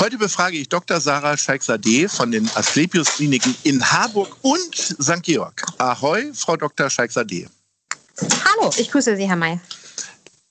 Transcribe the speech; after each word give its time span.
Heute 0.00 0.16
befrage 0.16 0.56
ich 0.56 0.68
Dr. 0.68 1.00
Sarah 1.00 1.36
Scheiksade 1.36 2.08
von 2.08 2.30
den 2.30 2.48
Asklepios 2.54 3.16
Kliniken 3.16 3.52
in 3.64 3.84
Harburg 3.84 4.36
und 4.42 4.74
St. 4.76 5.24
Georg. 5.24 5.66
Ahoi, 5.78 6.32
Frau 6.34 6.56
Dr. 6.56 6.88
Scheiksade. 6.88 7.46
Hallo, 8.20 8.70
ich 8.76 8.92
grüße 8.92 9.16
Sie, 9.16 9.26
Herr 9.26 9.34
May. 9.34 9.58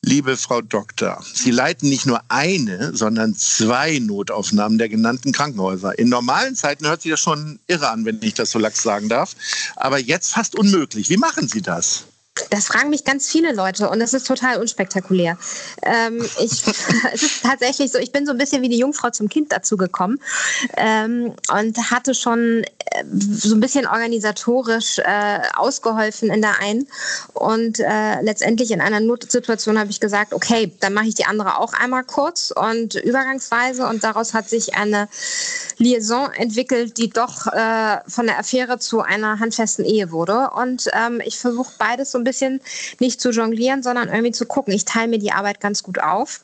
Liebe 0.02 0.36
Frau 0.36 0.62
Doktor, 0.62 1.24
Sie 1.34 1.52
leiten 1.52 1.88
nicht 1.88 2.06
nur 2.06 2.22
eine, 2.28 2.94
sondern 2.94 3.36
zwei 3.36 4.00
Notaufnahmen 4.00 4.78
der 4.78 4.90
genannten 4.90 5.32
Krankenhäuser. 5.32 5.98
In 5.98 6.10
normalen 6.10 6.58
Zeiten 6.58 6.86
hört 6.86 7.02
sich 7.02 7.12
das 7.12 7.22
schon 7.22 7.60
irre 7.68 7.90
an, 7.90 8.04
wenn 8.04 8.22
ich 8.22 8.34
das 8.34 8.52
so 8.52 8.60
lax 8.60 8.84
sagen 8.84 9.08
darf. 9.08 9.34
Aber 9.78 9.98
jetzt 9.98 10.34
fast 10.34 10.58
unmöglich. 10.58 11.10
Wie 11.10 11.18
machen 11.18 11.48
Sie 11.48 11.62
das? 11.62 12.04
Das 12.50 12.68
fragen 12.68 12.90
mich 12.90 13.04
ganz 13.04 13.30
viele 13.30 13.54
Leute 13.54 13.90
und 13.90 14.02
es 14.02 14.14
ist 14.14 14.28
total 14.28 14.60
unspektakulär. 14.60 15.38
Ähm, 15.84 16.24
ich, 16.40 16.64
es 17.14 17.24
ist 17.24 17.44
tatsächlich 17.44 17.92
so, 17.92 17.98
ich 18.00 18.12
bin 18.12 18.26
so 18.26 18.32
ein 18.32 18.38
bisschen 18.38 18.62
wie 18.62 18.70
die 18.70 18.80
Jungfrau 18.80 19.10
zum 19.10 19.30
Kind 19.30 19.52
dazu 19.52 19.78
gekommen 19.78 20.20
ähm, 20.78 21.34
und 21.52 21.92
hatte 21.92 22.14
schon 22.14 22.64
äh, 22.64 23.04
so 23.12 23.56
ein 23.56 23.60
bisschen 23.60 23.88
organisatorisch 23.88 25.00
äh, 25.00 25.40
ausgeholfen 25.56 26.30
in 26.30 26.42
der 26.42 26.60
einen. 26.60 26.88
Und 27.34 27.80
äh, 27.80 28.22
letztendlich 28.22 28.72
in 28.72 28.82
einer 28.82 29.00
Notsituation 29.00 29.80
habe 29.80 29.90
ich 29.90 30.00
gesagt, 30.00 30.34
okay, 30.34 30.72
dann 30.80 30.94
mache 30.94 31.08
ich 31.08 31.16
die 31.16 31.26
andere 31.26 31.58
auch 31.58 31.74
einmal 31.74 32.04
kurz 32.04 32.52
und 32.52 32.96
übergangsweise. 32.96 33.88
Und 33.88 34.04
daraus 34.04 34.34
hat 34.34 34.50
sich 34.50 34.76
eine 34.76 35.08
Liaison 35.78 36.32
entwickelt, 36.34 36.98
die 36.98 37.10
doch 37.10 37.48
äh, 37.48 37.98
von 38.08 38.26
der 38.26 38.40
Affäre 38.40 38.80
zu 38.80 39.02
einer 39.02 39.40
handfesten 39.40 39.86
Ehe 39.86 40.12
wurde. 40.12 40.52
Und 40.52 40.90
ähm, 40.94 41.22
ich 41.24 41.38
versuche 41.38 41.72
beides 41.78 42.12
so 42.12 42.18
ein 42.18 42.24
bisschen 42.28 42.62
nicht 43.00 43.22
zu 43.22 43.32
jonglieren, 43.32 43.84
sondern 43.84 44.10
irgendwie 44.10 44.32
zu 44.32 44.46
gucken. 44.46 44.74
Ich 44.74 44.86
teile 44.86 45.08
mir 45.08 45.20
die 45.20 45.32
Arbeit 45.32 45.60
ganz 45.60 45.84
gut 45.84 46.00
auf. 46.00 46.42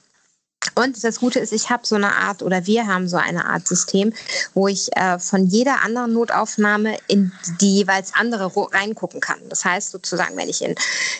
Und 0.75 1.03
das 1.03 1.19
Gute 1.19 1.39
ist, 1.39 1.51
ich 1.51 1.69
habe 1.69 1.85
so 1.85 1.95
eine 1.95 2.15
Art 2.15 2.41
oder 2.41 2.65
wir 2.65 2.87
haben 2.87 3.07
so 3.07 3.17
eine 3.17 3.45
Art 3.45 3.67
System, 3.67 4.13
wo 4.53 4.67
ich 4.67 4.95
äh, 4.95 5.19
von 5.19 5.45
jeder 5.45 5.83
anderen 5.83 6.13
Notaufnahme 6.13 6.97
in 7.07 7.31
die 7.61 7.77
jeweils 7.77 8.13
andere 8.13 8.51
reingucken 8.71 9.19
kann. 9.19 9.39
Das 9.49 9.65
heißt 9.65 9.91
sozusagen, 9.91 10.37
wenn 10.37 10.49
ich 10.49 10.63
in 10.63 10.75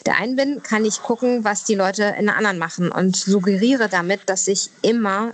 der 0.06 0.18
einen 0.18 0.35
bin, 0.35 0.63
kann 0.63 0.85
ich 0.85 1.02
gucken, 1.02 1.44
was 1.44 1.63
die 1.63 1.75
Leute 1.75 2.16
in 2.18 2.25
der 2.25 2.38
anderen 2.38 2.57
machen 2.57 2.91
und 2.91 3.16
suggeriere 3.16 3.90
damit, 3.90 4.22
dass 4.28 4.47
ich 4.47 4.69
immer 4.81 5.34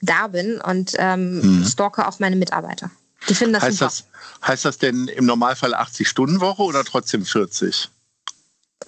da 0.00 0.28
bin 0.28 0.60
und 0.60 0.94
ähm, 0.96 1.42
hm. 1.42 1.64
stalke 1.66 2.08
auch 2.08 2.18
meine 2.18 2.36
Mitarbeiter. 2.36 2.90
Die 3.28 3.34
finden 3.34 3.54
das 3.54 3.62
heißt 3.62 3.78
super. 3.78 3.90
Das, 3.90 4.04
heißt 4.48 4.64
das 4.64 4.78
denn 4.78 5.08
im 5.08 5.26
Normalfall 5.26 5.74
80-Stunden-Woche 5.74 6.62
oder 6.62 6.84
trotzdem 6.84 7.26
40? 7.26 7.90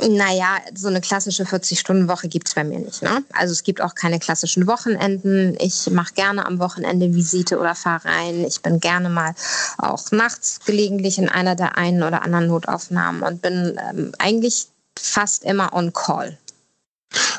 Naja, 0.00 0.58
so 0.74 0.88
eine 0.88 1.00
klassische 1.00 1.44
40-Stunden-Woche 1.44 2.28
gibt 2.28 2.48
es 2.48 2.54
bei 2.54 2.64
mir 2.64 2.78
nicht. 2.78 3.02
Ne? 3.02 3.22
Also 3.34 3.52
es 3.52 3.62
gibt 3.62 3.80
auch 3.80 3.94
keine 3.94 4.18
klassischen 4.18 4.66
Wochenenden. 4.66 5.56
Ich 5.60 5.90
mache 5.90 6.14
gerne 6.14 6.46
am 6.46 6.58
Wochenende 6.58 7.14
Visite 7.14 7.58
oder 7.58 7.74
fahre 7.74 8.06
rein. 8.06 8.44
Ich 8.44 8.62
bin 8.62 8.80
gerne 8.80 9.10
mal 9.10 9.34
auch 9.78 10.10
nachts 10.10 10.60
gelegentlich 10.64 11.18
in 11.18 11.28
einer 11.28 11.54
der 11.54 11.76
einen 11.76 12.02
oder 12.02 12.22
anderen 12.22 12.46
Notaufnahmen 12.46 13.22
und 13.22 13.42
bin 13.42 13.78
ähm, 13.90 14.12
eigentlich 14.18 14.68
fast 14.98 15.44
immer 15.44 15.72
on 15.72 15.92
call. 15.92 16.38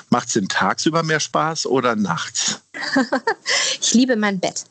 Macht 0.10 0.28
es 0.28 0.34
denn 0.34 0.48
tagsüber 0.48 1.02
mehr 1.02 1.20
Spaß 1.20 1.66
oder 1.66 1.96
nachts? 1.96 2.62
ich 3.82 3.94
liebe 3.96 4.16
mein 4.16 4.40
Bett. 4.40 4.66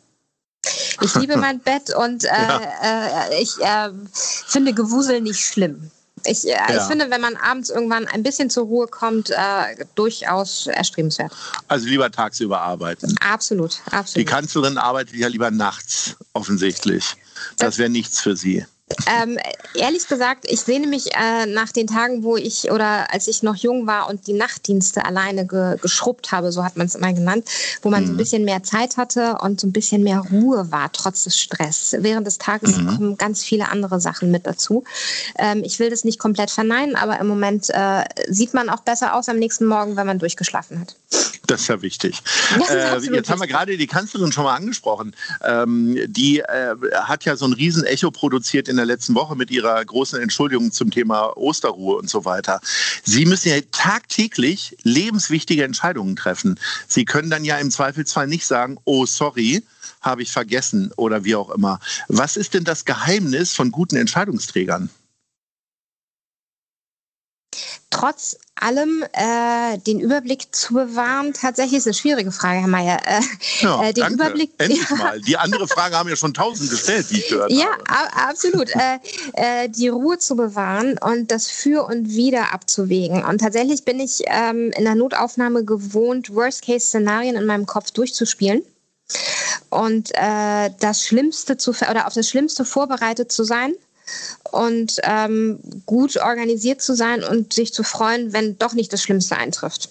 Ich 1.00 1.14
liebe 1.16 1.36
mein 1.36 1.58
Bett 1.64 1.92
und 1.94 2.24
äh, 2.24 2.28
ja. 2.28 2.60
äh, 2.82 3.42
ich 3.42 3.58
äh, 3.58 3.90
finde 4.12 4.72
Gewusel 4.72 5.20
nicht 5.20 5.40
schlimm. 5.40 5.90
Ich, 6.24 6.46
äh, 6.46 6.50
ja. 6.50 6.76
ich 6.76 6.82
finde, 6.82 7.10
wenn 7.10 7.20
man 7.20 7.36
abends 7.36 7.70
irgendwann 7.70 8.06
ein 8.06 8.22
bisschen 8.22 8.50
zur 8.50 8.64
Ruhe 8.64 8.86
kommt, 8.86 9.30
äh, 9.30 9.84
durchaus 9.94 10.66
erstrebenswert. 10.66 11.32
Also 11.68 11.86
lieber 11.86 12.10
tagsüber 12.10 12.60
arbeiten. 12.60 13.14
Absolut, 13.20 13.80
absolut. 13.90 14.16
Die 14.16 14.24
Kanzlerin 14.24 14.78
arbeitet 14.78 15.14
ja 15.14 15.28
lieber 15.28 15.50
nachts, 15.50 16.16
offensichtlich. 16.32 17.16
Das 17.58 17.78
wäre 17.78 17.90
nichts 17.90 18.20
für 18.20 18.36
sie. 18.36 18.64
Ähm, 19.06 19.38
ehrlich 19.74 20.08
gesagt, 20.08 20.44
ich 20.48 20.60
sehne 20.60 20.86
mich 20.86 21.14
äh, 21.14 21.46
nach 21.46 21.72
den 21.72 21.86
Tagen, 21.86 22.22
wo 22.22 22.36
ich 22.36 22.70
oder 22.70 23.12
als 23.12 23.28
ich 23.28 23.42
noch 23.42 23.56
jung 23.56 23.86
war 23.86 24.08
und 24.08 24.26
die 24.26 24.32
Nachtdienste 24.32 25.04
alleine 25.04 25.46
ge 25.46 25.76
geschrubbt 25.80 26.32
habe, 26.32 26.52
so 26.52 26.64
hat 26.64 26.76
man 26.76 26.86
es 26.86 26.94
immer 26.94 27.12
genannt, 27.12 27.48
wo 27.82 27.90
man 27.90 28.02
mhm. 28.02 28.06
so 28.06 28.12
ein 28.12 28.14
mhm. 28.14 28.18
bisschen 28.18 28.44
mehr 28.44 28.62
Zeit 28.62 28.96
hatte 28.96 29.38
und 29.40 29.60
so 29.60 29.66
ein 29.66 29.72
bisschen 29.72 30.02
mehr 30.02 30.20
Ruhe 30.20 30.70
war, 30.70 30.90
trotz 30.92 31.24
des 31.24 31.38
Stress. 31.38 31.96
Während 31.98 32.26
des 32.26 32.38
Tages 32.38 32.76
mhm. 32.76 32.86
kommen 32.86 33.16
ganz 33.16 33.42
viele 33.42 33.68
andere 33.68 34.00
Sachen 34.00 34.30
mit 34.30 34.46
dazu. 34.46 34.84
Ähm, 35.38 35.62
ich 35.64 35.78
will 35.78 35.90
das 35.90 36.04
nicht 36.04 36.18
komplett 36.18 36.50
verneinen, 36.50 36.96
aber 36.96 37.18
im 37.18 37.26
Moment 37.26 37.70
äh, 37.70 38.04
sieht 38.28 38.54
man 38.54 38.68
auch 38.68 38.80
besser 38.80 39.14
aus 39.14 39.28
am 39.28 39.38
nächsten 39.38 39.66
Morgen, 39.66 39.96
wenn 39.96 40.06
man 40.06 40.18
durchgeschlafen 40.18 40.80
hat. 40.80 40.96
Das 41.46 41.62
ist 41.62 41.68
ja 41.68 41.82
wichtig. 41.82 42.22
Ja, 42.68 42.96
äh, 42.96 43.00
jetzt 43.14 43.28
haben 43.28 43.40
wir 43.40 43.48
gerade 43.48 43.76
die 43.76 43.86
Kanzlerin 43.86 44.30
schon 44.30 44.44
mal 44.44 44.54
angesprochen. 44.54 45.14
Ähm, 45.42 45.98
die 46.06 46.38
äh, 46.38 46.74
hat 46.94 47.24
ja 47.24 47.36
so 47.36 47.46
ein 47.46 47.52
Riesenecho 47.52 48.10
produziert 48.10 48.68
in 48.68 48.76
der 48.76 48.86
letzten 48.86 49.14
Woche 49.14 49.34
mit 49.34 49.50
ihrer 49.50 49.84
großen 49.84 50.20
Entschuldigung 50.20 50.70
zum 50.70 50.90
Thema 50.90 51.36
Osterruhe 51.36 51.96
und 51.96 52.08
so 52.08 52.24
weiter. 52.24 52.60
Sie 53.02 53.26
müssen 53.26 53.48
ja 53.48 53.56
tagtäglich 53.72 54.76
lebenswichtige 54.84 55.64
Entscheidungen 55.64 56.14
treffen. 56.14 56.58
Sie 56.86 57.04
können 57.04 57.30
dann 57.30 57.44
ja 57.44 57.58
im 57.58 57.70
Zweifelsfall 57.70 58.28
nicht 58.28 58.46
sagen, 58.46 58.78
oh 58.84 59.04
sorry, 59.06 59.62
habe 60.00 60.22
ich 60.22 60.30
vergessen 60.30 60.92
oder 60.96 61.24
wie 61.24 61.34
auch 61.34 61.50
immer. 61.50 61.80
Was 62.08 62.36
ist 62.36 62.54
denn 62.54 62.64
das 62.64 62.84
Geheimnis 62.84 63.52
von 63.54 63.72
guten 63.72 63.96
Entscheidungsträgern? 63.96 64.90
Trotz 67.92 68.36
allem 68.56 69.04
äh, 69.12 69.78
den 69.78 70.00
Überblick 70.00 70.54
zu 70.54 70.74
bewahren? 70.74 71.32
Tatsächlich 71.32 71.78
ist 71.78 71.86
eine 71.86 71.94
schwierige 71.94 72.32
Frage, 72.32 72.60
Herr 72.60 72.68
Mayer. 72.68 72.98
Äh, 73.06 73.20
ja, 73.60 73.82
äh, 73.82 73.92
den 73.92 74.02
danke. 74.02 74.14
Überblick. 74.14 74.50
Endlich 74.58 74.88
ja. 74.90 74.96
mal. 74.96 75.20
Die 75.20 75.36
andere 75.36 75.68
Frage 75.68 75.96
haben 75.96 76.08
ja 76.08 76.16
schon 76.16 76.34
tausend 76.34 76.70
gestellt, 76.70 77.06
wie 77.10 77.18
ich 77.18 77.28
gehört 77.28 77.50
ja, 77.50 77.66
habe. 77.66 77.84
Ja, 77.88 78.28
absolut. 78.28 78.70
Äh, 78.74 78.98
äh, 79.34 79.68
die 79.68 79.88
Ruhe 79.88 80.18
zu 80.18 80.34
bewahren 80.34 80.98
und 80.98 81.30
das 81.30 81.48
Für 81.48 81.86
und 81.86 82.08
Wider 82.08 82.52
abzuwägen. 82.52 83.24
Und 83.24 83.38
tatsächlich 83.38 83.84
bin 83.84 84.00
ich 84.00 84.22
ähm, 84.26 84.70
in 84.76 84.84
der 84.84 84.94
Notaufnahme 84.94 85.64
gewohnt, 85.64 86.34
Worst-Case-Szenarien 86.34 87.36
in 87.36 87.46
meinem 87.46 87.66
Kopf 87.66 87.90
durchzuspielen 87.90 88.62
und 89.70 90.10
äh, 90.14 90.70
das 90.80 91.04
Schlimmste 91.04 91.56
zu 91.56 91.70
oder 91.70 92.06
auf 92.06 92.14
das 92.14 92.28
Schlimmste 92.28 92.64
vorbereitet 92.64 93.32
zu 93.32 93.44
sein 93.44 93.74
und 94.52 95.00
ähm, 95.02 95.58
gut 95.86 96.16
organisiert 96.18 96.82
zu 96.82 96.94
sein 96.94 97.24
und 97.24 97.52
sich 97.52 97.72
zu 97.72 97.82
freuen, 97.82 98.32
wenn 98.32 98.58
doch 98.58 98.74
nicht 98.74 98.92
das 98.92 99.02
Schlimmste 99.02 99.36
eintrifft. 99.36 99.90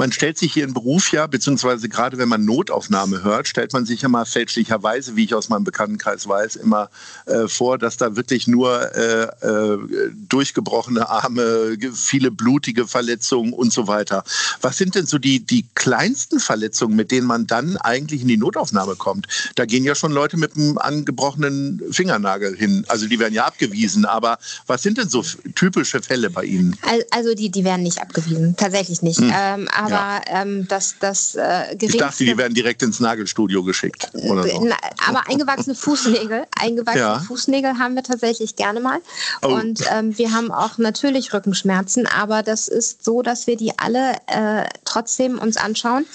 Man 0.00 0.12
stellt 0.12 0.38
sich 0.38 0.56
ihren 0.56 0.72
Beruf 0.72 1.12
ja, 1.12 1.26
beziehungsweise 1.26 1.90
gerade 1.90 2.16
wenn 2.16 2.30
man 2.30 2.46
Notaufnahme 2.46 3.22
hört, 3.22 3.46
stellt 3.46 3.74
man 3.74 3.84
sich 3.84 4.00
ja 4.00 4.08
mal 4.08 4.24
fälschlicherweise, 4.24 5.14
wie 5.14 5.24
ich 5.24 5.34
aus 5.34 5.50
meinem 5.50 5.64
Bekanntenkreis 5.64 6.26
weiß, 6.26 6.56
immer 6.56 6.88
äh, 7.26 7.46
vor, 7.48 7.76
dass 7.76 7.98
da 7.98 8.16
wirklich 8.16 8.46
nur 8.48 8.96
äh, 8.96 9.24
äh, 9.46 9.78
durchgebrochene 10.26 11.06
Arme, 11.06 11.76
viele 11.92 12.30
blutige 12.30 12.86
Verletzungen 12.86 13.52
und 13.52 13.74
so 13.74 13.88
weiter. 13.88 14.24
Was 14.62 14.78
sind 14.78 14.94
denn 14.94 15.04
so 15.04 15.18
die, 15.18 15.40
die 15.44 15.66
kleinsten 15.74 16.40
Verletzungen, 16.40 16.96
mit 16.96 17.10
denen 17.10 17.26
man 17.26 17.46
dann 17.46 17.76
eigentlich 17.76 18.22
in 18.22 18.28
die 18.28 18.38
Notaufnahme 18.38 18.96
kommt? 18.96 19.26
Da 19.56 19.66
gehen 19.66 19.84
ja 19.84 19.94
schon 19.94 20.12
Leute 20.12 20.38
mit 20.38 20.56
einem 20.56 20.78
angebrochenen 20.78 21.82
Fingernagel 21.90 22.56
hin. 22.56 22.86
Also 22.88 23.06
die 23.06 23.18
werden 23.18 23.34
ja 23.34 23.44
abgewiesen. 23.44 24.06
Aber 24.06 24.38
was 24.66 24.80
sind 24.80 24.96
denn 24.96 25.10
so 25.10 25.22
typische 25.54 26.00
Fälle 26.00 26.30
bei 26.30 26.44
Ihnen? 26.44 26.74
Also 27.10 27.34
die, 27.34 27.50
die 27.50 27.64
werden 27.64 27.82
nicht 27.82 28.00
abgewiesen, 28.00 28.56
tatsächlich 28.56 29.02
nicht. 29.02 29.20
Hm. 29.20 29.30
Ähm, 29.30 29.68
aber 29.74 29.89
ja. 29.90 30.20
ähm, 30.26 30.66
das, 30.68 30.96
das 31.00 31.34
äh, 31.34 31.76
Ich 31.80 31.96
dachte, 31.96 32.24
die 32.24 32.36
werden 32.36 32.54
direkt 32.54 32.82
ins 32.82 33.00
Nagelstudio 33.00 33.62
geschickt. 33.62 34.10
Oder 34.12 34.44
so. 34.44 34.64
Na, 34.64 34.76
aber 35.06 35.28
eingewachsene 35.28 35.74
Fußnägel, 35.74 36.46
eingewachsene 36.58 37.04
ja. 37.04 37.18
Fußnägel 37.20 37.78
haben 37.78 37.94
wir 37.94 38.02
tatsächlich 38.02 38.56
gerne 38.56 38.80
mal. 38.80 38.98
Oh. 39.42 39.48
Und 39.48 39.80
ähm, 39.92 40.16
wir 40.16 40.32
haben 40.32 40.50
auch 40.50 40.78
natürlich 40.78 41.32
Rückenschmerzen, 41.32 42.06
aber 42.06 42.42
das 42.42 42.68
ist 42.68 43.04
so, 43.04 43.22
dass 43.22 43.46
wir 43.46 43.56
die 43.56 43.78
alle 43.78 44.14
äh, 44.26 44.68
trotzdem 44.84 45.38
uns 45.38 45.56
anschauen, 45.56 46.06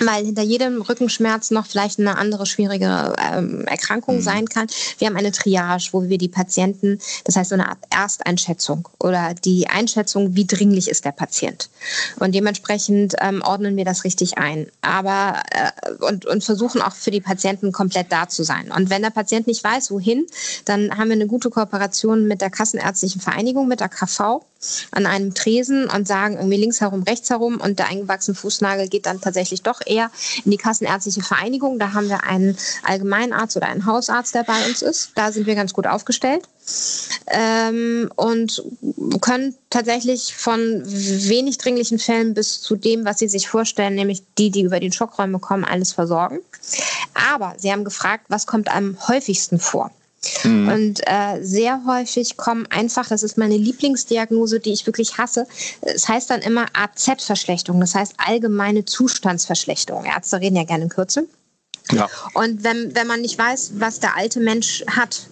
weil 0.00 0.24
hinter 0.24 0.42
jedem 0.42 0.82
Rückenschmerz 0.82 1.50
noch 1.50 1.66
vielleicht 1.66 1.98
eine 1.98 2.18
andere 2.18 2.46
schwierige 2.46 3.14
ähm, 3.18 3.66
Erkrankung 3.66 4.16
mhm. 4.16 4.22
sein 4.22 4.48
kann. 4.48 4.66
Wir 4.98 5.08
haben 5.08 5.16
eine 5.16 5.32
Triage, 5.32 5.88
wo 5.92 6.08
wir 6.08 6.18
die 6.18 6.28
Patienten, 6.28 6.98
das 7.24 7.36
heißt 7.36 7.50
so 7.50 7.54
eine 7.54 7.68
Art 7.68 7.78
Ersteinschätzung 7.90 8.88
oder 8.98 9.34
die 9.34 9.68
Einschätzung, 9.68 10.36
wie 10.36 10.46
dringlich 10.46 10.88
ist 10.88 11.04
der 11.04 11.12
Patient. 11.12 11.68
Und 12.18 12.34
dementsprechend 12.34 13.05
ähm, 13.20 13.42
ordnen 13.42 13.76
wir 13.76 13.84
das 13.84 14.04
richtig 14.04 14.38
ein. 14.38 14.66
Aber 14.80 15.42
äh, 15.50 15.92
und, 16.04 16.26
und 16.26 16.44
versuchen 16.44 16.82
auch 16.82 16.94
für 16.94 17.10
die 17.10 17.20
Patienten 17.20 17.72
komplett 17.72 18.10
da 18.10 18.28
zu 18.28 18.42
sein. 18.42 18.70
Und 18.70 18.90
wenn 18.90 19.02
der 19.02 19.10
Patient 19.10 19.46
nicht 19.46 19.62
weiß, 19.62 19.90
wohin, 19.90 20.26
dann 20.64 20.96
haben 20.96 21.08
wir 21.08 21.14
eine 21.14 21.26
gute 21.26 21.50
Kooperation 21.50 22.26
mit 22.26 22.40
der 22.40 22.50
Kassenärztlichen 22.50 23.20
Vereinigung, 23.20 23.68
mit 23.68 23.80
der 23.80 23.88
KV 23.88 24.42
an 24.90 25.06
einem 25.06 25.34
Tresen 25.34 25.88
und 25.88 26.08
sagen 26.08 26.36
irgendwie 26.36 26.56
links 26.56 26.80
herum, 26.80 27.02
rechts 27.02 27.30
herum 27.30 27.60
und 27.60 27.78
der 27.78 27.88
eingewachsene 27.88 28.34
Fußnagel 28.34 28.88
geht 28.88 29.06
dann 29.06 29.20
tatsächlich 29.20 29.62
doch 29.62 29.80
eher 29.84 30.10
in 30.44 30.50
die 30.50 30.56
Kassenärztliche 30.56 31.22
Vereinigung. 31.22 31.78
Da 31.78 31.92
haben 31.92 32.08
wir 32.08 32.24
einen 32.24 32.56
Allgemeinarzt 32.82 33.56
oder 33.56 33.68
einen 33.68 33.86
Hausarzt, 33.86 34.34
der 34.34 34.44
bei 34.44 34.66
uns 34.66 34.82
ist. 34.82 35.12
Da 35.14 35.32
sind 35.32 35.46
wir 35.46 35.54
ganz 35.54 35.72
gut 35.72 35.86
aufgestellt. 35.86 36.48
Ähm, 37.28 38.10
und 38.16 38.62
können 39.20 39.54
tatsächlich 39.70 40.34
von 40.34 40.82
wenig 40.84 41.58
dringlichen 41.58 41.98
Fällen 41.98 42.34
bis 42.34 42.60
zu 42.60 42.76
dem, 42.76 43.04
was 43.04 43.18
Sie 43.18 43.28
sich 43.28 43.48
vorstellen, 43.48 43.94
nämlich 43.94 44.22
die, 44.38 44.50
die 44.50 44.62
über 44.62 44.80
die 44.80 44.92
Schockräume 44.92 45.38
kommen, 45.38 45.64
alles 45.64 45.92
versorgen. 45.92 46.40
Aber 47.14 47.54
Sie 47.58 47.70
haben 47.70 47.84
gefragt, 47.84 48.26
was 48.28 48.46
kommt 48.46 48.68
am 48.68 48.96
häufigsten 49.08 49.58
vor? 49.58 49.90
Mhm. 50.44 50.68
Und 50.68 51.00
äh, 51.06 51.42
sehr 51.42 51.82
häufig 51.86 52.36
kommen 52.36 52.66
einfach, 52.70 53.08
das 53.08 53.22
ist 53.22 53.38
meine 53.38 53.56
Lieblingsdiagnose, 53.56 54.60
die 54.60 54.72
ich 54.72 54.86
wirklich 54.86 55.18
hasse. 55.18 55.46
Es 55.82 56.08
heißt 56.08 56.30
dann 56.30 56.42
immer 56.42 56.66
AZ-Verschlechterung, 56.72 57.80
das 57.80 57.94
heißt 57.94 58.14
allgemeine 58.18 58.84
Zustandsverschlechterung. 58.84 60.04
Ärzte 60.04 60.40
reden 60.40 60.56
ja 60.56 60.64
gerne 60.64 60.84
in 60.84 60.90
Kürzel. 60.90 61.28
Und 62.34 62.64
wenn, 62.64 62.94
wenn 62.94 63.06
man 63.06 63.20
nicht 63.20 63.38
weiß, 63.38 63.72
was 63.74 64.00
der 64.00 64.16
alte 64.16 64.40
Mensch 64.40 64.84
hat, 64.88 65.28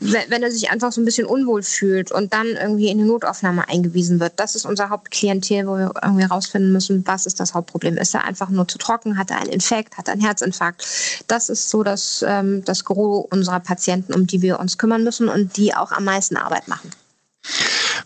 wenn 0.00 0.42
er 0.42 0.50
sich 0.50 0.70
einfach 0.70 0.92
so 0.92 1.00
ein 1.00 1.04
bisschen 1.04 1.26
unwohl 1.26 1.62
fühlt 1.62 2.12
und 2.12 2.32
dann 2.32 2.46
irgendwie 2.46 2.88
in 2.88 2.98
die 2.98 3.04
Notaufnahme 3.04 3.68
eingewiesen 3.68 4.20
wird. 4.20 4.34
Das 4.36 4.54
ist 4.54 4.64
unser 4.64 4.90
Hauptklientel, 4.90 5.66
wo 5.66 5.76
wir 5.76 5.92
irgendwie 6.02 6.24
rausfinden 6.24 6.72
müssen, 6.72 7.06
was 7.06 7.26
ist 7.26 7.40
das 7.40 7.54
Hauptproblem. 7.54 7.96
Ist 7.96 8.14
er 8.14 8.24
einfach 8.24 8.48
nur 8.48 8.68
zu 8.68 8.78
trocken? 8.78 9.18
Hat 9.18 9.30
er 9.30 9.38
einen 9.38 9.50
Infekt? 9.50 9.98
Hat 9.98 10.08
er 10.08 10.12
einen 10.12 10.22
Herzinfarkt? 10.22 10.84
Das 11.26 11.48
ist 11.48 11.70
so 11.70 11.82
das, 11.82 12.24
ähm, 12.26 12.64
das 12.64 12.84
Gros 12.84 13.26
unserer 13.30 13.60
Patienten, 13.60 14.14
um 14.14 14.26
die 14.26 14.42
wir 14.42 14.60
uns 14.60 14.78
kümmern 14.78 15.04
müssen 15.04 15.28
und 15.28 15.56
die 15.56 15.74
auch 15.74 15.92
am 15.92 16.04
meisten 16.04 16.36
Arbeit 16.36 16.68
machen. 16.68 16.90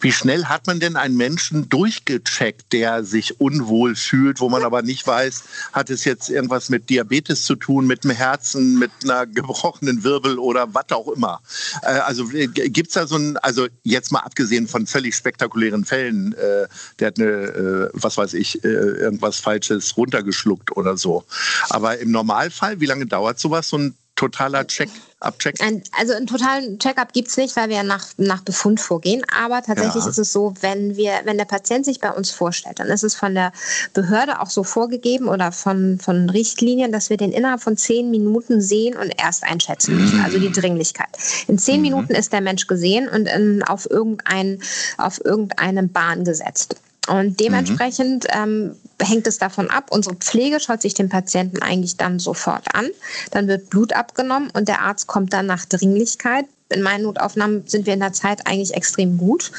Wie 0.00 0.12
schnell 0.12 0.47
hat 0.47 0.67
man 0.67 0.81
denn 0.81 0.97
einen 0.97 1.17
Menschen 1.17 1.69
durchgecheckt, 1.69 2.73
der 2.73 3.05
sich 3.05 3.41
unwohl 3.41 3.94
fühlt, 3.94 4.41
wo 4.41 4.49
man 4.49 4.62
aber 4.62 4.82
nicht 4.82 5.06
weiß, 5.06 5.44
hat 5.73 5.91
es 5.91 6.05
jetzt 6.05 6.31
irgendwas 6.31 6.70
mit 6.70 6.88
Diabetes 6.88 7.44
zu 7.44 7.55
tun, 7.55 7.87
mit 7.87 8.05
dem 8.05 8.11
Herzen, 8.11 8.79
mit 8.79 8.91
einer 9.02 9.26
gebrochenen 9.26 10.02
Wirbel 10.02 10.38
oder 10.38 10.73
was 10.75 10.91
auch 10.91 11.08
immer? 11.08 11.41
Äh, 11.82 11.87
also 11.87 12.31
äh, 12.32 12.47
gibt 12.47 12.88
es 12.88 12.94
da 12.94 13.06
so 13.06 13.17
ein, 13.17 13.37
also 13.38 13.69
jetzt 13.82 14.11
mal 14.11 14.20
abgesehen 14.20 14.69
von 14.69 14.87
völlig 14.87 15.14
spektakulären 15.14 15.85
Fällen, 15.85 16.32
äh, 16.32 16.67
der 16.99 17.08
hat 17.08 17.19
eine, 17.19 17.91
was 17.93 18.17
weiß 18.17 18.35
ich, 18.35 18.62
irgendwas 18.64 19.37
Falsches 19.37 19.96
runtergeschluckt 19.96 20.76
oder 20.76 20.96
so. 20.96 21.25
Aber 21.69 21.99
im 21.99 22.11
Normalfall, 22.11 22.81
wie 22.81 22.87
lange 22.87 23.06
dauert 23.06 23.38
sowas, 23.38 23.69
so 23.69 23.79
ein 23.79 23.94
totaler 24.20 24.67
Check, 24.67 24.90
Abcheck? 25.20 25.61
Ein, 25.62 25.82
also 25.99 26.12
einen 26.12 26.26
totalen 26.26 26.78
Check-up 26.78 27.14
gibt 27.14 27.28
es 27.28 27.38
nicht, 27.38 27.56
weil 27.56 27.70
wir 27.70 27.82
nach, 27.82 28.05
nach 28.19 28.43
Befund 28.43 28.78
vorgehen. 28.78 29.22
Aber 29.34 29.62
tatsächlich 29.62 30.05
ja. 30.05 30.11
ist 30.11 30.19
es 30.19 30.31
so, 30.31 30.52
wenn 30.61 30.96
wir, 30.96 31.12
wenn 31.25 31.38
der 31.38 31.46
Patient 31.46 31.87
sich 31.87 32.00
bei 32.00 32.11
uns 32.11 32.31
vorstellt, 32.31 32.81
dann 32.81 32.88
ist 32.88 33.02
es 33.02 33.14
von 33.14 33.34
der 33.34 33.52
Behörde 33.94 34.40
auch 34.40 34.50
so 34.50 34.62
vorgegeben 34.62 35.26
oder 35.26 35.52
von, 35.52 35.99
von 35.99 36.28
Richtlinien, 36.28 36.93
dass 36.93 37.08
wir 37.08 37.17
den 37.17 37.32
innerhalb 37.32 37.62
von 37.62 37.78
zehn 37.78 38.11
Minuten 38.11 38.61
sehen 38.61 38.94
und 38.96 39.11
erst 39.19 39.44
einschätzen 39.44 39.96
müssen, 39.96 40.19
mhm. 40.19 40.25
also 40.25 40.38
die 40.38 40.52
Dringlichkeit. 40.52 41.08
In 41.49 41.58
zehn 41.58 41.76
mhm. 41.76 41.82
Minuten 41.82 42.14
ist 42.14 42.34
der 42.34 42.43
Mensch 42.43 42.67
gesehen 42.67 43.08
und 43.08 43.26
in, 43.26 43.62
auf, 43.62 43.88
irgendein, 43.88 44.61
auf 44.99 45.25
irgendeine 45.25 45.84
Bahn 45.84 46.25
gesetzt. 46.25 46.76
Und 47.10 47.40
dementsprechend 47.40 48.24
mhm. 48.24 48.30
ähm, 48.40 48.76
hängt 49.02 49.26
es 49.26 49.38
davon 49.38 49.68
ab. 49.68 49.86
Unsere 49.90 50.14
Pflege 50.14 50.60
schaut 50.60 50.80
sich 50.80 50.94
den 50.94 51.08
Patienten 51.08 51.60
eigentlich 51.60 51.96
dann 51.96 52.20
sofort 52.20 52.72
an. 52.72 52.86
Dann 53.32 53.48
wird 53.48 53.68
Blut 53.68 53.92
abgenommen 53.94 54.50
und 54.50 54.68
der 54.68 54.82
Arzt 54.82 55.08
kommt 55.08 55.32
dann 55.32 55.46
nach 55.46 55.64
Dringlichkeit 55.64 56.46
in 56.70 56.82
meinen 56.82 57.02
Notaufnahmen 57.02 57.67
sind 57.67 57.87
wir 57.87 57.94
in 57.94 58.00
der 58.00 58.12
Zeit 58.12 58.46
eigentlich 58.46 58.75
extrem 58.75 59.19
gut. 59.19 59.50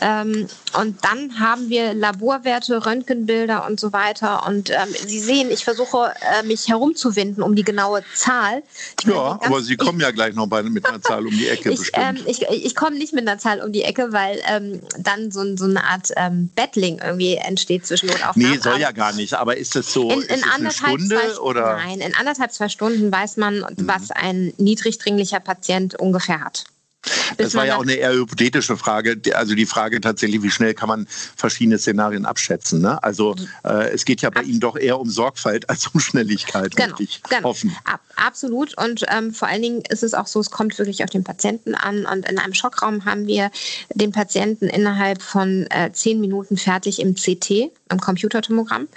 Ähm, 0.00 0.48
und 0.78 1.04
dann 1.04 1.38
haben 1.38 1.68
wir 1.68 1.94
Laborwerte, 1.94 2.84
Röntgenbilder 2.84 3.66
und 3.66 3.78
so 3.78 3.92
weiter. 3.92 4.46
Und 4.46 4.70
ähm, 4.70 4.76
Sie 5.06 5.20
sehen, 5.20 5.50
ich 5.50 5.64
versuche 5.64 6.12
äh, 6.20 6.42
mich 6.46 6.68
herumzuwinden 6.68 7.42
um 7.42 7.54
die 7.54 7.62
genaue 7.62 8.02
Zahl. 8.14 8.62
Ich 9.00 9.06
ja, 9.06 9.38
aber 9.42 9.62
Sie 9.62 9.76
kommen 9.76 10.00
ja 10.00 10.10
gleich 10.10 10.34
noch 10.34 10.46
bei, 10.46 10.62
mit 10.62 10.86
einer 10.86 11.00
Zahl 11.00 11.26
um 11.26 11.30
die 11.30 11.48
Ecke 11.48 11.70
ich, 11.70 11.90
ähm, 11.92 12.18
ich, 12.26 12.42
ich 12.42 12.74
komme 12.74 12.96
nicht 12.96 13.12
mit 13.12 13.28
einer 13.28 13.38
Zahl 13.38 13.60
um 13.60 13.72
die 13.72 13.82
Ecke, 13.82 14.12
weil 14.12 14.40
ähm, 14.48 14.80
dann 14.98 15.30
so, 15.30 15.56
so, 15.56 15.66
eine 15.66 15.84
Art 15.84 16.10
ähm, 16.16 16.50
Battling 16.56 17.00
irgendwie 17.04 17.34
entsteht 17.34 17.86
zwischen 17.86 18.06
Notaufnahmen. 18.06 18.52
Nee, 18.52 18.58
soll 18.58 18.80
ja 18.80 18.92
gar 18.92 19.12
nicht. 19.12 19.34
Aber 19.34 19.56
ist 19.56 19.76
das 19.76 19.92
so 19.92 20.10
in, 20.10 20.22
in 20.22 20.42
eine 20.44 20.70
Stunde? 20.70 21.16
Zwei, 21.16 21.38
oder? 21.38 21.76
Nein, 21.76 22.00
in 22.00 22.14
anderthalb, 22.14 22.52
zwei 22.52 22.68
Stunden 22.68 23.12
weiß 23.12 23.36
man, 23.36 23.58
mhm. 23.58 23.74
was 23.76 24.10
ein 24.10 24.54
niedrigdringlicher 24.56 25.40
Patient 25.40 25.98
ungefähr 25.98 26.40
hat 26.40 26.45
hat. 26.46 26.64
Das 27.36 27.54
war 27.54 27.66
ja 27.66 27.76
auch 27.76 27.82
eine 27.82 27.94
eher 27.94 28.12
hypothetische 28.12 28.76
Frage. 28.76 29.20
Also 29.34 29.54
die 29.54 29.66
Frage 29.66 30.00
tatsächlich, 30.00 30.42
wie 30.42 30.50
schnell 30.50 30.74
kann 30.74 30.88
man 30.88 31.06
verschiedene 31.36 31.78
Szenarien 31.78 32.26
abschätzen. 32.26 32.80
Ne? 32.80 33.02
Also 33.02 33.36
äh, 33.64 33.90
es 33.90 34.04
geht 34.04 34.22
ja 34.22 34.30
bei 34.30 34.40
Ab 34.40 34.46
Ihnen 34.46 34.60
doch 34.60 34.76
eher 34.76 34.98
um 34.98 35.08
Sorgfalt 35.08 35.68
als 35.70 35.86
um 35.88 36.00
Schnelligkeit, 36.00 36.74
genau, 36.74 36.88
möchte 36.88 37.02
ich 37.04 37.22
genau. 37.22 37.44
hoffen. 37.44 37.76
Ab, 37.84 38.00
absolut. 38.16 38.76
Und 38.78 39.04
ähm, 39.08 39.32
vor 39.32 39.48
allen 39.48 39.62
Dingen 39.62 39.82
ist 39.88 40.02
es 40.02 40.14
auch 40.14 40.26
so, 40.26 40.40
es 40.40 40.50
kommt 40.50 40.78
wirklich 40.78 41.04
auf 41.04 41.10
den 41.10 41.24
Patienten 41.24 41.74
an. 41.74 42.06
Und 42.06 42.28
in 42.28 42.38
einem 42.38 42.54
Schockraum 42.54 43.04
haben 43.04 43.26
wir 43.26 43.50
den 43.94 44.12
Patienten 44.12 44.68
innerhalb 44.68 45.22
von 45.22 45.66
äh, 45.70 45.92
zehn 45.92 46.20
Minuten 46.20 46.56
fertig 46.56 47.00
im 47.00 47.14
CT 47.14 47.70
im 47.90 48.00
Computertomogramm 48.00 48.88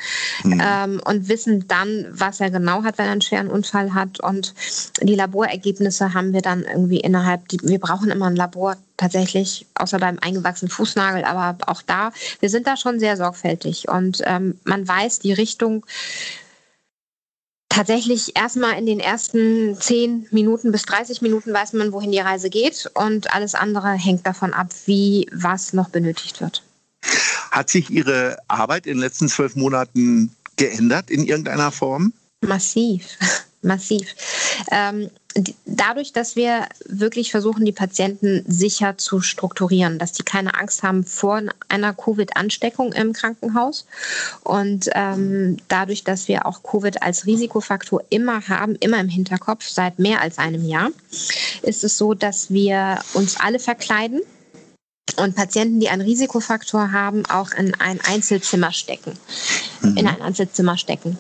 mhm. 0.44 0.62
ähm, 0.64 1.02
und 1.06 1.28
wissen 1.28 1.68
dann, 1.68 2.08
was 2.12 2.40
er 2.40 2.50
genau 2.50 2.84
hat, 2.84 2.98
wenn 2.98 3.06
er 3.06 3.12
einen 3.12 3.22
schweren 3.22 3.50
Unfall 3.50 3.94
hat. 3.94 4.20
Und 4.20 4.54
die 5.02 5.16
Laborergebnisse 5.16 6.14
haben 6.14 6.34
wir 6.34 6.42
dann 6.42 6.64
irgendwie 6.64 7.00
innerhalb, 7.00 7.48
die, 7.50 7.60
wir 7.62 7.80
brauchen 7.80 8.10
immer 8.10 8.28
ein 8.28 8.36
Labor 8.36 8.78
tatsächlich, 8.98 9.68
außer 9.76 10.00
beim 10.00 10.18
eingewachsenen 10.20 10.72
Fußnagel, 10.72 11.24
aber 11.24 11.58
auch 11.68 11.82
da, 11.82 12.12
wir 12.40 12.50
sind 12.50 12.68
da 12.68 12.76
schon 12.78 13.00
sehr 13.00 13.16
sorgfältig 13.16 13.88
und 13.88 14.22
ähm, 14.26 14.60
man 14.66 14.88
weiß 14.88 15.20
die 15.20 15.34
Richtung, 15.34 15.86
tatsächlich 17.70 18.36
erstmal 18.36 18.78
in 18.78 18.86
den 18.86 19.00
ersten 19.00 19.78
10 19.80 20.28
Minuten 20.32 20.72
bis 20.72 20.82
30 20.84 21.22
Minuten 21.22 21.54
weiß 21.54 21.74
man, 21.74 21.94
wohin 21.94 22.12
die 22.12 22.20
Reise 22.20 22.50
geht 22.50 22.90
und 22.96 23.34
alles 23.34 23.56
andere 23.56 23.92
hängt 23.92 24.26
davon 24.26 24.54
ab, 24.54 24.68
wie 24.86 25.30
was 25.32 25.72
noch 25.74 25.90
benötigt 25.90 26.42
wird. 26.42 26.64
Hat 27.52 27.70
sich 27.70 27.90
Ihre 27.90 28.38
Arbeit 28.48 28.86
in 28.86 28.94
den 28.94 29.02
letzten 29.02 29.28
zwölf 29.30 29.56
Monaten 29.56 30.36
geändert 30.56 31.10
in 31.10 31.26
irgendeiner 31.26 31.72
Form? 31.72 32.14
Massiv, 32.42 33.18
massiv. 33.62 34.16
Ähm, 34.72 35.10
dadurch, 35.66 36.12
dass 36.12 36.36
wir 36.36 36.68
wirklich 36.86 37.32
versuchen, 37.32 37.66
die 37.66 37.72
Patienten 37.72 38.44
sicher 38.48 38.98
zu 38.98 39.22
strukturieren, 39.22 40.00
dass 40.00 40.14
die 40.14 40.24
keine 40.24 40.56
Angst 40.56 40.84
haben 40.84 41.04
vor 41.06 41.42
einer 41.68 41.94
Covid-Ansteckung 41.94 42.94
im 42.94 43.14
Krankenhaus 43.14 43.86
und 44.44 44.90
ähm, 44.94 45.58
dadurch, 45.68 46.04
dass 46.04 46.28
wir 46.28 46.46
auch 46.46 46.64
Covid 46.64 47.02
als 47.04 47.26
Risikofaktor 47.26 48.04
immer 48.10 48.48
haben, 48.48 48.76
immer 48.76 49.00
im 49.00 49.10
Hinterkopf 49.10 49.68
seit 49.68 50.00
mehr 50.00 50.22
als 50.22 50.38
einem 50.38 50.66
Jahr, 50.66 50.90
ist 51.62 51.84
es 51.84 51.98
so, 51.98 52.14
dass 52.14 52.50
wir 52.50 53.00
uns 53.14 53.40
alle 53.40 53.60
verkleiden 53.60 54.22
und 55.22 55.36
Patienten, 55.36 55.80
die 55.80 55.90
einen 55.90 56.02
Risikofaktor 56.02 56.92
haben, 56.92 57.26
auch 57.26 57.52
in 57.52 57.74
ein 57.80 58.00
Einzelzimmer 58.02 58.72
stecken. 58.72 59.14
mhm. 59.82 59.98
in 59.98 60.08
ein 60.08 60.22
Einzelzimmer 60.22 60.78
stecken. 60.78 61.18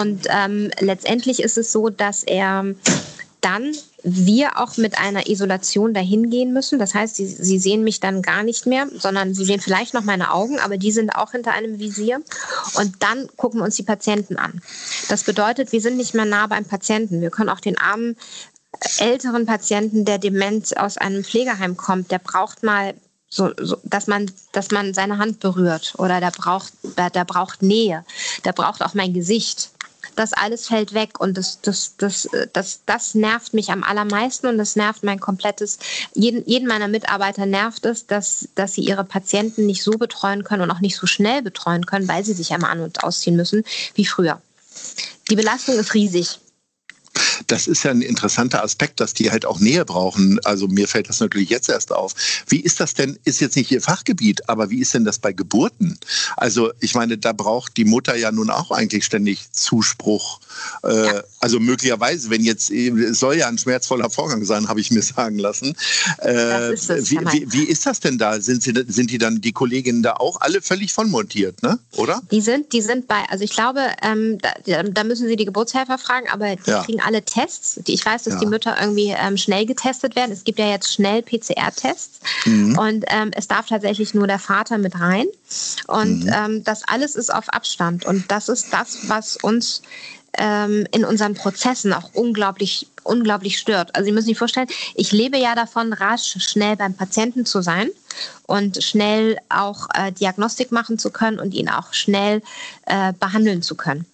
Und 0.00 0.26
ähm, 0.28 0.70
letztendlich 0.80 1.40
ist 1.40 1.56
es 1.58 1.72
so, 1.72 1.88
dass 1.88 2.22
er 2.22 2.74
dann 3.40 3.72
wir 4.02 4.58
auch 4.58 4.76
mit 4.76 4.98
einer 4.98 5.28
Isolation 5.28 5.94
dahin 5.94 6.30
gehen 6.30 6.52
müssen. 6.52 6.78
Das 6.78 6.94
heißt, 6.94 7.16
sie, 7.16 7.26
sie 7.26 7.58
sehen 7.58 7.84
mich 7.84 8.00
dann 8.00 8.22
gar 8.22 8.42
nicht 8.42 8.66
mehr, 8.66 8.86
sondern 8.96 9.34
sie 9.34 9.44
sehen 9.44 9.60
vielleicht 9.60 9.94
noch 9.94 10.04
meine 10.04 10.32
Augen, 10.32 10.58
aber 10.58 10.76
die 10.76 10.92
sind 10.92 11.10
auch 11.10 11.32
hinter 11.32 11.52
einem 11.52 11.78
Visier. 11.78 12.20
Und 12.74 13.02
dann 13.02 13.28
gucken 13.36 13.60
wir 13.60 13.64
uns 13.64 13.76
die 13.76 13.82
Patienten 13.82 14.36
an. 14.36 14.60
Das 15.08 15.24
bedeutet, 15.24 15.72
wir 15.72 15.80
sind 15.80 15.96
nicht 15.96 16.14
mehr 16.14 16.24
nah 16.24 16.46
beim 16.46 16.64
Patienten. 16.64 17.20
Wir 17.20 17.30
können 17.30 17.48
auch 17.48 17.60
den 17.60 17.78
armen 17.78 18.16
älteren 18.98 19.46
Patienten, 19.46 20.04
der 20.04 20.18
Demenz 20.18 20.72
aus 20.72 20.96
einem 20.96 21.24
Pflegeheim 21.24 21.76
kommt, 21.76 22.10
der 22.10 22.18
braucht 22.18 22.62
mal 22.62 22.94
so, 23.28 23.52
so, 23.60 23.78
dass 23.84 24.06
man, 24.06 24.30
dass 24.52 24.70
man 24.70 24.94
seine 24.94 25.18
Hand 25.18 25.40
berührt 25.40 25.94
oder 25.98 26.20
der 26.20 26.30
braucht, 26.30 26.72
der 26.96 27.24
braucht 27.24 27.62
Nähe, 27.62 28.04
der 28.44 28.52
braucht 28.52 28.82
auch 28.82 28.94
mein 28.94 29.12
Gesicht 29.12 29.70
das 30.18 30.32
alles 30.32 30.66
fällt 30.66 30.94
weg 30.94 31.20
und 31.20 31.36
das, 31.36 31.60
das, 31.60 31.94
das, 31.96 32.28
das, 32.52 32.80
das 32.86 33.14
nervt 33.14 33.54
mich 33.54 33.70
am 33.70 33.84
allermeisten 33.84 34.48
und 34.48 34.58
das 34.58 34.76
nervt 34.76 35.04
mein 35.04 35.20
komplettes, 35.20 35.78
jeden, 36.14 36.44
jeden 36.46 36.66
meiner 36.66 36.88
Mitarbeiter 36.88 37.46
nervt 37.46 37.86
es, 37.86 38.06
dass, 38.06 38.48
dass 38.54 38.74
sie 38.74 38.82
ihre 38.82 39.04
Patienten 39.04 39.66
nicht 39.66 39.82
so 39.82 39.92
betreuen 39.92 40.44
können 40.44 40.62
und 40.62 40.70
auch 40.70 40.80
nicht 40.80 40.96
so 40.96 41.06
schnell 41.06 41.42
betreuen 41.42 41.86
können, 41.86 42.08
weil 42.08 42.24
sie 42.24 42.32
sich 42.32 42.52
einmal 42.52 42.72
an- 42.72 42.80
und 42.80 43.04
ausziehen 43.04 43.36
müssen 43.36 43.62
wie 43.94 44.04
früher. 44.04 44.40
Die 45.30 45.36
Belastung 45.36 45.78
ist 45.78 45.94
riesig 45.94 46.40
das 47.48 47.66
ist 47.66 47.82
ja 47.82 47.90
ein 47.90 48.02
interessanter 48.02 48.62
Aspekt, 48.62 49.00
dass 49.00 49.14
die 49.14 49.30
halt 49.30 49.46
auch 49.46 49.58
Nähe 49.58 49.84
brauchen. 49.84 50.38
Also 50.44 50.68
mir 50.68 50.86
fällt 50.86 51.08
das 51.08 51.20
natürlich 51.20 51.48
jetzt 51.48 51.68
erst 51.68 51.92
auf. 51.92 52.14
Wie 52.46 52.60
ist 52.60 52.78
das 52.78 52.94
denn, 52.94 53.18
ist 53.24 53.40
jetzt 53.40 53.56
nicht 53.56 53.70
Ihr 53.70 53.80
Fachgebiet, 53.80 54.48
aber 54.48 54.70
wie 54.70 54.80
ist 54.80 54.94
denn 54.94 55.04
das 55.04 55.18
bei 55.18 55.32
Geburten? 55.32 55.98
Also 56.36 56.70
ich 56.80 56.94
meine, 56.94 57.18
da 57.18 57.32
braucht 57.32 57.76
die 57.76 57.84
Mutter 57.84 58.14
ja 58.16 58.30
nun 58.30 58.50
auch 58.50 58.70
eigentlich 58.70 59.04
ständig 59.04 59.50
Zuspruch. 59.52 60.40
Äh, 60.84 61.06
ja. 61.06 61.22
Also 61.40 61.58
möglicherweise, 61.58 62.30
wenn 62.30 62.44
jetzt, 62.44 62.70
es 62.70 63.18
soll 63.18 63.36
ja 63.36 63.48
ein 63.48 63.58
schmerzvoller 63.58 64.10
Vorgang 64.10 64.44
sein, 64.44 64.68
habe 64.68 64.80
ich 64.80 64.90
mir 64.90 65.02
sagen 65.02 65.38
lassen. 65.38 65.74
Äh, 66.22 66.74
ist 66.74 66.90
es, 66.90 67.10
wie, 67.10 67.18
wie, 67.18 67.52
wie, 67.52 67.64
ist 67.64 67.86
das 67.86 68.00
denn 68.00 68.18
da? 68.18 68.40
Sind, 68.40 68.62
sie, 68.62 68.74
sind 68.88 69.10
die 69.10 69.18
dann, 69.18 69.40
die 69.40 69.52
Kolleginnen 69.52 70.02
da 70.02 70.14
auch 70.14 70.40
alle 70.40 70.60
völlig 70.60 70.92
von 70.92 71.10
montiert, 71.10 71.62
ne? 71.62 71.78
oder? 71.96 72.20
Die 72.30 72.40
sind, 72.40 72.72
die 72.72 72.82
sind 72.82 73.08
bei, 73.08 73.24
also 73.30 73.44
ich 73.44 73.50
glaube, 73.50 73.80
ähm, 74.02 74.38
da, 74.38 74.82
da, 74.82 75.04
müssen 75.04 75.28
Sie 75.28 75.36
die 75.36 75.44
Geburtshelfer 75.46 75.96
fragen, 75.96 76.28
aber 76.28 76.56
die 76.56 76.70
ja. 76.70 76.82
kriegen 76.84 77.00
alle 77.00 77.22
Tests. 77.22 77.37
Ich 77.86 78.04
weiß, 78.04 78.24
dass 78.24 78.34
ja. 78.34 78.40
die 78.40 78.46
Mütter 78.46 78.76
irgendwie 78.80 79.14
ähm, 79.16 79.36
schnell 79.36 79.66
getestet 79.66 80.16
werden. 80.16 80.32
Es 80.32 80.44
gibt 80.44 80.58
ja 80.58 80.68
jetzt 80.68 80.92
schnell 80.92 81.22
PCR-Tests 81.22 82.20
mhm. 82.44 82.78
und 82.78 83.04
ähm, 83.08 83.30
es 83.34 83.48
darf 83.48 83.66
tatsächlich 83.66 84.14
nur 84.14 84.26
der 84.26 84.38
Vater 84.38 84.78
mit 84.78 84.98
rein. 84.98 85.26
Und 85.86 86.24
mhm. 86.24 86.32
ähm, 86.32 86.64
das 86.64 86.82
alles 86.86 87.16
ist 87.16 87.32
auf 87.32 87.48
Abstand. 87.48 88.04
Und 88.06 88.30
das 88.30 88.48
ist 88.48 88.72
das, 88.72 89.08
was 89.08 89.36
uns 89.36 89.82
ähm, 90.34 90.86
in 90.92 91.04
unseren 91.04 91.34
Prozessen 91.34 91.92
auch 91.92 92.10
unglaublich, 92.14 92.86
unglaublich 93.02 93.58
stört. 93.58 93.94
Also 93.94 94.06
Sie 94.06 94.12
müssen 94.12 94.26
sich 94.28 94.38
vorstellen, 94.38 94.68
ich 94.94 95.12
lebe 95.12 95.38
ja 95.38 95.54
davon, 95.54 95.92
rasch, 95.92 96.36
schnell 96.38 96.76
beim 96.76 96.94
Patienten 96.94 97.46
zu 97.46 97.62
sein 97.62 97.88
und 98.46 98.82
schnell 98.82 99.38
auch 99.48 99.88
äh, 99.94 100.12
Diagnostik 100.12 100.72
machen 100.72 100.98
zu 100.98 101.10
können 101.10 101.38
und 101.38 101.54
ihn 101.54 101.68
auch 101.68 101.92
schnell 101.92 102.42
äh, 102.86 103.12
behandeln 103.18 103.62
zu 103.62 103.74
können. 103.74 104.06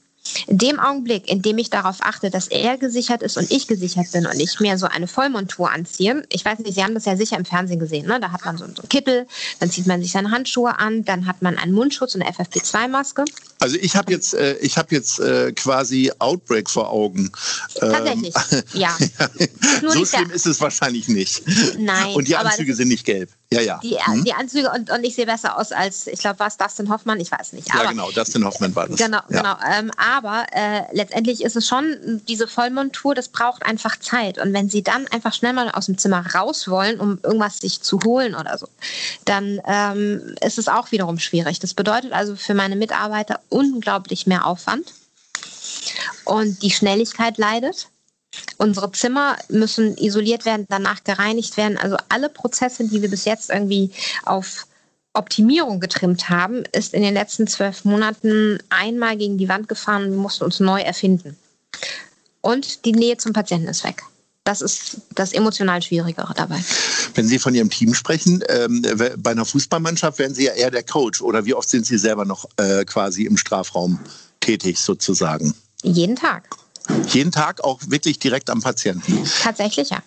In 0.46 0.58
dem 0.58 0.80
Augenblick, 0.80 1.28
in 1.28 1.42
dem 1.42 1.58
ich 1.58 1.70
darauf 1.70 1.98
achte, 2.00 2.30
dass 2.30 2.48
er 2.48 2.78
gesichert 2.78 3.22
ist 3.22 3.36
und 3.36 3.50
ich 3.50 3.66
gesichert 3.66 4.10
bin 4.12 4.26
und 4.26 4.40
ich 4.40 4.58
mir 4.58 4.78
so 4.78 4.86
eine 4.86 5.06
Vollmontur 5.06 5.70
anziehe, 5.70 6.22
ich 6.30 6.44
weiß 6.44 6.60
nicht, 6.60 6.74
Sie 6.74 6.82
haben 6.82 6.94
das 6.94 7.04
ja 7.04 7.16
sicher 7.16 7.36
im 7.36 7.44
Fernsehen 7.44 7.78
gesehen, 7.78 8.06
ne? 8.06 8.18
da 8.20 8.32
hat 8.32 8.44
man 8.44 8.56
so, 8.56 8.64
einen 8.64 8.74
Kittel, 8.88 9.26
dann 9.60 9.70
zieht 9.70 9.86
man 9.86 10.00
sich 10.00 10.12
seine 10.12 10.30
Handschuhe 10.30 10.78
an, 10.78 11.04
dann 11.04 11.26
hat 11.26 11.42
man 11.42 11.58
einen 11.58 11.72
Mundschutz 11.72 12.14
und 12.14 12.22
eine 12.22 12.32
FFP2-Maske. 12.32 13.24
Also 13.60 13.76
ich 13.80 13.96
habe 13.96 14.12
jetzt, 14.12 14.34
äh, 14.34 14.56
ich 14.58 14.76
habe 14.76 14.94
jetzt 14.94 15.20
äh, 15.20 15.52
quasi 15.52 16.10
Outbreak 16.18 16.68
vor 16.68 16.90
Augen. 16.90 17.30
Ähm, 17.80 17.92
Tatsächlich, 17.92 18.34
ja. 18.72 18.96
so 19.88 20.04
schlimm 20.04 20.30
ist 20.30 20.46
es 20.46 20.60
wahrscheinlich 20.60 21.08
nicht. 21.08 21.42
Nein. 21.78 22.14
Und 22.14 22.28
die 22.28 22.36
Anzüge 22.36 22.74
sind 22.74 22.88
nicht 22.88 23.04
gelb. 23.04 23.30
Ja, 23.54 23.60
ja. 23.60 23.80
Die, 23.82 23.96
hm? 23.96 24.24
die 24.24 24.32
Anzüge 24.32 24.70
und, 24.70 24.90
und 24.90 25.04
ich 25.04 25.14
sehe 25.14 25.26
besser 25.26 25.58
aus 25.58 25.72
als, 25.72 26.06
ich 26.06 26.20
glaube, 26.20 26.38
war 26.38 26.48
es 26.48 26.56
Dustin 26.56 26.90
Hoffmann? 26.90 27.20
Ich 27.20 27.30
weiß 27.30 27.52
nicht. 27.52 27.72
Aber, 27.72 27.84
ja, 27.84 27.90
genau, 27.90 28.10
Dustin 28.10 28.44
Hoffmann 28.44 28.74
war 28.74 28.88
das. 28.88 28.98
Genau, 28.98 29.20
ja. 29.28 29.42
genau. 29.42 29.56
Ähm, 29.70 29.90
aber 29.96 30.46
äh, 30.52 30.82
letztendlich 30.92 31.42
ist 31.42 31.56
es 31.56 31.66
schon, 31.66 32.20
diese 32.28 32.48
Vollmontur, 32.48 33.14
das 33.14 33.28
braucht 33.28 33.64
einfach 33.64 33.98
Zeit. 33.98 34.38
Und 34.38 34.52
wenn 34.52 34.68
Sie 34.68 34.82
dann 34.82 35.06
einfach 35.08 35.32
schnell 35.32 35.52
mal 35.52 35.70
aus 35.70 35.86
dem 35.86 35.98
Zimmer 35.98 36.24
raus 36.34 36.68
wollen, 36.68 37.00
um 37.00 37.18
irgendwas 37.22 37.58
sich 37.58 37.80
zu 37.80 38.00
holen 38.04 38.34
oder 38.34 38.58
so, 38.58 38.68
dann 39.24 39.60
ähm, 39.66 40.34
ist 40.40 40.58
es 40.58 40.68
auch 40.68 40.92
wiederum 40.92 41.18
schwierig. 41.18 41.58
Das 41.60 41.74
bedeutet 41.74 42.12
also 42.12 42.36
für 42.36 42.54
meine 42.54 42.76
Mitarbeiter 42.76 43.40
unglaublich 43.48 44.26
mehr 44.26 44.46
Aufwand. 44.46 44.92
Und 46.24 46.62
die 46.62 46.70
Schnelligkeit 46.70 47.38
leidet. 47.38 47.88
Unsere 48.58 48.90
Zimmer 48.92 49.36
müssen 49.48 49.96
isoliert 49.96 50.44
werden, 50.44 50.66
danach 50.68 51.04
gereinigt 51.04 51.56
werden. 51.56 51.78
Also 51.78 51.96
alle 52.08 52.28
Prozesse, 52.28 52.84
die 52.84 53.02
wir 53.02 53.10
bis 53.10 53.24
jetzt 53.24 53.50
irgendwie 53.50 53.90
auf 54.24 54.66
Optimierung 55.14 55.80
getrimmt 55.80 56.28
haben, 56.28 56.64
ist 56.72 56.92
in 56.92 57.02
den 57.02 57.14
letzten 57.14 57.46
zwölf 57.46 57.84
Monaten 57.84 58.58
einmal 58.68 59.16
gegen 59.16 59.38
die 59.38 59.48
Wand 59.48 59.68
gefahren 59.68 60.10
wir 60.10 60.18
mussten 60.18 60.44
uns 60.44 60.60
neu 60.60 60.80
erfinden. 60.80 61.36
Und 62.40 62.84
die 62.84 62.92
Nähe 62.92 63.16
zum 63.16 63.32
Patienten 63.32 63.68
ist 63.68 63.84
weg. 63.84 64.02
Das 64.42 64.60
ist 64.60 64.98
das 65.14 65.32
emotional 65.32 65.80
Schwierigere 65.80 66.34
dabei. 66.36 66.62
Wenn 67.14 67.26
Sie 67.26 67.38
von 67.38 67.54
Ihrem 67.54 67.70
Team 67.70 67.94
sprechen, 67.94 68.44
ähm, 68.48 68.84
bei 69.16 69.30
einer 69.30 69.46
Fußballmannschaft 69.46 70.18
werden 70.18 70.34
Sie 70.34 70.44
ja 70.44 70.52
eher 70.52 70.70
der 70.70 70.82
Coach. 70.82 71.22
Oder 71.22 71.46
wie 71.46 71.54
oft 71.54 71.70
sind 71.70 71.86
Sie 71.86 71.96
selber 71.96 72.26
noch 72.26 72.44
äh, 72.58 72.84
quasi 72.84 73.24
im 73.24 73.38
Strafraum 73.38 73.98
tätig 74.40 74.78
sozusagen? 74.78 75.54
Jeden 75.82 76.16
Tag. 76.16 76.44
Jeden 77.08 77.32
Tag 77.32 77.62
auch 77.62 77.80
wirklich 77.86 78.18
direkt 78.18 78.50
am 78.50 78.60
Patienten? 78.60 79.28
Tatsächlich, 79.42 79.90
ja. 79.90 80.02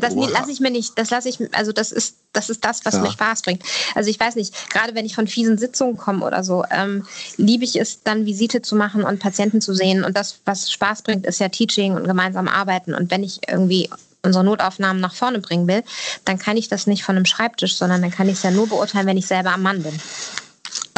Das 0.00 0.14
lasse 0.14 0.52
ich 0.52 0.60
mir 0.60 0.70
nicht, 0.70 0.98
das 0.98 1.08
lasse 1.08 1.30
ich, 1.30 1.38
also 1.54 1.72
das 1.72 1.90
ist, 1.90 2.16
das 2.34 2.50
ist 2.50 2.64
das, 2.64 2.84
was 2.84 2.94
ja. 2.94 3.00
mir 3.00 3.10
Spaß 3.10 3.42
bringt. 3.42 3.62
Also 3.94 4.10
ich 4.10 4.20
weiß 4.20 4.36
nicht, 4.36 4.54
gerade 4.70 4.94
wenn 4.94 5.06
ich 5.06 5.14
von 5.14 5.26
fiesen 5.26 5.56
Sitzungen 5.56 5.96
komme 5.96 6.26
oder 6.26 6.44
so, 6.44 6.64
ähm, 6.70 7.06
liebe 7.38 7.64
ich 7.64 7.76
es 7.76 8.02
dann 8.02 8.26
Visite 8.26 8.60
zu 8.60 8.76
machen 8.76 9.04
und 9.04 9.20
Patienten 9.20 9.62
zu 9.62 9.74
sehen. 9.74 10.04
Und 10.04 10.18
das, 10.18 10.40
was 10.44 10.70
Spaß 10.70 11.02
bringt, 11.02 11.24
ist 11.24 11.40
ja 11.40 11.48
Teaching 11.48 11.94
und 11.94 12.06
gemeinsam 12.06 12.46
arbeiten. 12.46 12.94
Und 12.94 13.10
wenn 13.10 13.22
ich 13.22 13.40
irgendwie 13.48 13.88
unsere 14.22 14.44
Notaufnahmen 14.44 15.00
nach 15.00 15.14
vorne 15.14 15.38
bringen 15.38 15.66
will, 15.66 15.82
dann 16.26 16.38
kann 16.38 16.58
ich 16.58 16.68
das 16.68 16.86
nicht 16.86 17.02
von 17.02 17.16
einem 17.16 17.24
Schreibtisch, 17.24 17.76
sondern 17.76 18.02
dann 18.02 18.10
kann 18.10 18.28
ich 18.28 18.34
es 18.34 18.42
ja 18.42 18.50
nur 18.50 18.68
beurteilen, 18.68 19.06
wenn 19.06 19.16
ich 19.16 19.26
selber 19.26 19.52
am 19.52 19.62
Mann 19.62 19.82
bin 19.82 19.98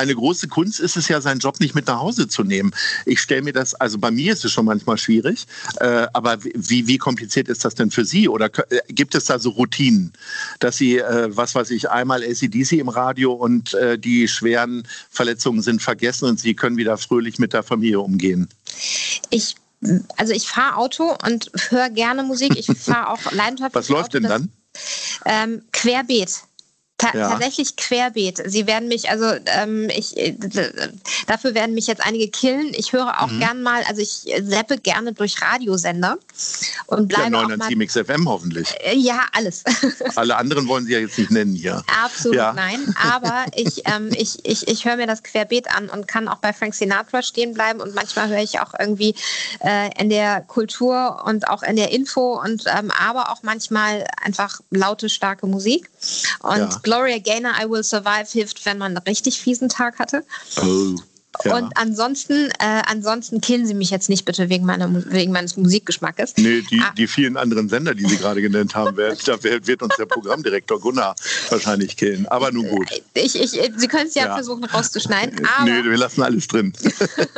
eine 0.02 0.14
große 0.14 0.48
Kunst 0.48 0.80
ist 0.80 0.96
es 0.96 1.08
ja, 1.08 1.20
seinen 1.20 1.38
Job 1.38 1.60
nicht 1.60 1.74
mit 1.74 1.86
nach 1.86 2.00
Hause 2.00 2.28
zu 2.28 2.42
nehmen. 2.42 2.72
Ich 3.06 3.20
stelle 3.20 3.42
mir 3.42 3.52
das, 3.52 3.74
also 3.74 3.98
bei 3.98 4.10
mir 4.10 4.32
ist 4.32 4.44
es 4.44 4.52
schon 4.52 4.64
manchmal 4.64 4.98
schwierig, 4.98 5.46
äh, 5.80 6.06
aber 6.12 6.38
wie, 6.42 6.86
wie 6.86 6.98
kompliziert 6.98 7.48
ist 7.48 7.64
das 7.64 7.74
denn 7.74 7.90
für 7.90 8.04
Sie? 8.04 8.28
Oder 8.28 8.50
äh, 8.70 8.80
gibt 8.88 9.14
es 9.14 9.26
da 9.26 9.38
so 9.38 9.50
Routinen, 9.50 10.12
dass 10.58 10.76
Sie, 10.76 10.98
äh, 10.98 11.28
was 11.30 11.54
weiß 11.54 11.70
ich, 11.70 11.88
einmal 11.88 12.22
ACDC 12.22 12.72
im 12.72 12.88
Radio 12.88 13.32
und 13.32 13.74
äh, 13.74 13.98
die 13.98 14.28
schweren 14.28 14.86
Verletzungen 15.10 15.62
sind 15.62 15.80
vergessen 15.80 16.28
und 16.28 16.40
Sie 16.40 16.54
können 16.54 16.76
wieder 16.76 16.98
fröhlich 16.98 17.38
mit 17.38 17.52
der 17.52 17.62
Familie 17.62 18.00
umgehen? 18.00 18.48
Ich 19.30 19.56
also 20.16 20.32
ich 20.32 20.46
fahre 20.46 20.76
Auto 20.76 21.16
und 21.26 21.50
höre 21.70 21.90
gerne 21.90 22.22
Musik. 22.22 22.56
Ich 22.56 22.66
fahre 22.66 23.10
auch 23.10 23.18
leidenschaftlich. 23.32 23.74
Was 23.74 23.88
läuft 23.88 24.14
Auto, 24.14 24.20
denn 24.20 24.28
dann? 24.28 24.52
Ähm, 25.24 25.62
querbeet. 25.72 26.42
Ta 27.02 27.18
ja. 27.18 27.30
Tatsächlich 27.30 27.74
querbeet. 27.74 28.42
Sie 28.46 28.66
werden 28.68 28.86
mich, 28.86 29.10
also 29.10 29.24
ähm, 29.46 29.88
ich, 29.90 30.16
äh, 30.16 30.36
dafür 31.26 31.52
werden 31.54 31.74
mich 31.74 31.88
jetzt 31.88 32.04
einige 32.04 32.28
killen. 32.28 32.72
Ich 32.74 32.92
höre 32.92 33.20
auch 33.20 33.26
mhm. 33.26 33.40
gern 33.40 33.62
mal, 33.62 33.82
also 33.88 34.00
ich 34.00 34.32
seppe 34.42 34.78
gerne 34.78 35.12
durch 35.12 35.42
Radiosender 35.42 36.16
und 36.86 37.08
bleibe 37.08 37.36
ja, 37.36 37.56
9 37.56 37.86
XFM 37.86 38.28
hoffentlich. 38.28 38.68
Äh, 38.84 38.96
ja, 38.96 39.24
alles. 39.32 39.64
Alle 40.14 40.36
anderen 40.36 40.68
wollen 40.68 40.86
Sie 40.86 40.92
ja 40.92 41.00
jetzt 41.00 41.18
nicht 41.18 41.32
nennen 41.32 41.54
hier. 41.54 41.82
Absolut 42.04 42.36
ja. 42.36 42.52
nein. 42.52 42.94
Aber 43.02 43.46
ich, 43.56 43.82
ähm, 43.86 44.10
ich, 44.16 44.44
ich, 44.44 44.68
ich 44.68 44.84
höre 44.84 44.96
mir 44.96 45.08
das 45.08 45.24
querbeet 45.24 45.74
an 45.74 45.88
und 45.88 46.06
kann 46.06 46.28
auch 46.28 46.38
bei 46.38 46.52
Frank 46.52 46.74
Sinatra 46.74 47.22
stehen 47.22 47.54
bleiben 47.54 47.80
und 47.80 47.96
manchmal 47.96 48.28
höre 48.28 48.42
ich 48.42 48.60
auch 48.60 48.74
irgendwie 48.78 49.16
äh, 49.64 49.90
in 50.00 50.08
der 50.08 50.42
Kultur 50.42 51.24
und 51.26 51.48
auch 51.48 51.64
in 51.64 51.74
der 51.74 51.90
Info 51.90 52.40
und 52.40 52.64
ähm, 52.66 52.92
aber 52.92 53.30
auch 53.30 53.42
manchmal 53.42 54.04
einfach 54.22 54.60
laute, 54.70 55.08
starke 55.08 55.48
Musik. 55.48 55.90
Und 56.40 56.58
ja. 56.58 56.80
Gloria 56.92 57.18
Gaynor, 57.18 57.54
I 57.58 57.64
Will 57.70 57.82
Survive 57.82 58.30
hilft, 58.30 58.66
wenn 58.66 58.76
man 58.76 58.94
einen 58.94 59.06
richtig 59.06 59.40
fiesen 59.40 59.70
Tag 59.70 59.98
hatte. 59.98 60.26
Oh. 60.60 60.96
Ja. 61.44 61.56
Und 61.56 61.72
ansonsten, 61.76 62.50
äh, 62.58 62.82
ansonsten 62.86 63.40
killen 63.40 63.66
Sie 63.66 63.74
mich 63.74 63.90
jetzt 63.90 64.08
nicht 64.08 64.24
bitte 64.24 64.48
wegen, 64.48 64.66
meiner, 64.66 64.88
wegen 65.10 65.32
meines 65.32 65.56
Musikgeschmackes. 65.56 66.34
Nee, 66.36 66.62
die, 66.70 66.80
ah. 66.80 66.92
die 66.96 67.06
vielen 67.06 67.36
anderen 67.36 67.68
Sender, 67.68 67.94
die 67.94 68.06
Sie 68.06 68.18
gerade 68.18 68.42
genannt 68.42 68.74
haben, 68.74 68.96
werden, 68.96 69.18
da 69.24 69.42
wird 69.42 69.82
uns 69.82 69.96
der 69.96 70.06
Programmdirektor 70.06 70.78
Gunnar 70.78 71.16
wahrscheinlich 71.48 71.96
killen. 71.96 72.26
Aber 72.28 72.52
nun 72.52 72.68
gut. 72.68 72.88
Ich, 73.14 73.34
ich, 73.34 73.50
Sie 73.50 73.88
können 73.88 74.08
es 74.08 74.14
ja, 74.14 74.26
ja, 74.26 74.34
versuchen 74.34 74.64
rauszuschneiden. 74.64 75.46
Aber, 75.58 75.70
nee, 75.70 75.82
wir 75.82 75.96
lassen 75.96 76.22
alles 76.22 76.46
drin. 76.48 76.72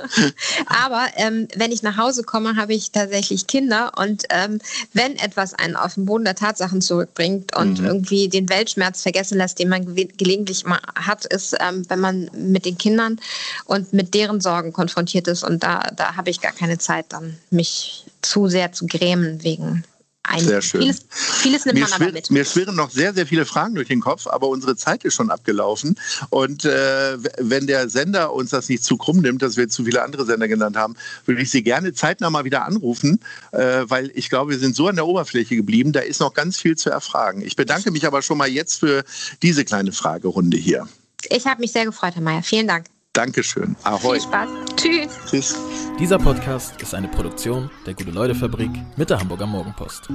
aber 0.66 1.06
ähm, 1.16 1.48
wenn 1.56 1.72
ich 1.72 1.82
nach 1.82 1.96
Hause 1.96 2.22
komme, 2.22 2.56
habe 2.56 2.74
ich 2.74 2.90
tatsächlich 2.90 3.46
Kinder. 3.46 3.92
Und 3.96 4.24
ähm, 4.30 4.58
wenn 4.92 5.16
etwas 5.16 5.54
einen 5.54 5.76
auf 5.76 5.94
den 5.94 6.06
Boden 6.06 6.24
der 6.24 6.34
Tatsachen 6.34 6.80
zurückbringt 6.80 7.56
und 7.56 7.80
mhm. 7.80 7.86
irgendwie 7.86 8.28
den 8.28 8.48
Weltschmerz 8.48 9.02
vergessen 9.02 9.38
lässt, 9.38 9.58
den 9.58 9.68
man 9.68 9.94
gelegentlich 9.94 10.64
mal 10.64 10.80
hat, 10.94 11.24
ist, 11.26 11.56
ähm, 11.60 11.84
wenn 11.88 12.00
man 12.00 12.30
mit 12.34 12.64
den 12.64 12.76
Kindern 12.78 13.20
und 13.64 13.83
und 13.84 13.92
mit 13.92 14.14
deren 14.14 14.40
Sorgen 14.40 14.72
konfrontiert 14.72 15.28
ist. 15.28 15.42
Und 15.42 15.62
da, 15.62 15.90
da 15.96 16.16
habe 16.16 16.30
ich 16.30 16.40
gar 16.40 16.52
keine 16.52 16.78
Zeit, 16.78 17.06
dann 17.10 17.38
mich 17.50 18.04
zu 18.22 18.48
sehr 18.48 18.72
zu 18.72 18.86
grämen 18.86 19.42
wegen 19.42 19.84
ein, 20.26 20.40
sehr 20.40 20.62
schön. 20.62 20.80
Vieles, 20.80 21.04
vieles 21.10 21.66
nimmt 21.66 21.78
mir 21.78 21.84
man 21.84 21.92
aber 21.92 22.12
mit. 22.12 22.30
Mir 22.30 22.46
schwirren 22.46 22.74
noch 22.74 22.90
sehr, 22.90 23.12
sehr 23.12 23.26
viele 23.26 23.44
Fragen 23.44 23.74
durch 23.74 23.88
den 23.88 24.00
Kopf, 24.00 24.26
aber 24.26 24.48
unsere 24.48 24.74
Zeit 24.74 25.04
ist 25.04 25.12
schon 25.12 25.30
abgelaufen. 25.30 25.96
Und 26.30 26.64
äh, 26.64 27.18
wenn 27.38 27.66
der 27.66 27.90
Sender 27.90 28.32
uns 28.32 28.48
das 28.48 28.70
nicht 28.70 28.82
zu 28.84 28.96
krumm 28.96 29.18
nimmt, 29.18 29.42
dass 29.42 29.58
wir 29.58 29.68
zu 29.68 29.84
viele 29.84 30.02
andere 30.02 30.24
Sender 30.24 30.48
genannt 30.48 30.76
haben, 30.76 30.96
würde 31.26 31.42
ich 31.42 31.50
Sie 31.50 31.62
gerne 31.62 31.92
zeitnah 31.92 32.30
mal 32.30 32.46
wieder 32.46 32.64
anrufen, 32.64 33.20
äh, 33.52 33.82
weil 33.86 34.10
ich 34.14 34.30
glaube, 34.30 34.52
wir 34.52 34.58
sind 34.58 34.74
so 34.74 34.88
an 34.88 34.96
der 34.96 35.06
Oberfläche 35.06 35.56
geblieben. 35.56 35.92
Da 35.92 36.00
ist 36.00 36.20
noch 36.20 36.32
ganz 36.32 36.58
viel 36.58 36.74
zu 36.74 36.88
erfragen. 36.88 37.42
Ich 37.42 37.54
bedanke 37.54 37.90
mich 37.90 38.06
aber 38.06 38.22
schon 38.22 38.38
mal 38.38 38.48
jetzt 38.48 38.80
für 38.80 39.04
diese 39.42 39.66
kleine 39.66 39.92
Fragerunde 39.92 40.56
hier. 40.56 40.88
Ich 41.28 41.46
habe 41.46 41.60
mich 41.60 41.72
sehr 41.72 41.84
gefreut, 41.84 42.14
Herr 42.14 42.22
Mayer. 42.22 42.42
Vielen 42.42 42.66
Dank. 42.66 42.86
Dankeschön. 43.14 43.76
Ahoi. 43.84 44.18
Viel 44.18 44.28
Spaß. 44.28 44.48
Tschüss. 44.76 45.18
Tschüss. 45.30 45.58
Dieser 46.00 46.18
Podcast 46.18 46.82
ist 46.82 46.94
eine 46.94 47.06
Produktion 47.06 47.70
der 47.86 47.94
Gute-Leute-Fabrik 47.94 48.70
mit 48.96 49.08
der 49.08 49.20
Hamburger 49.20 49.46
Morgenpost. 49.46 50.08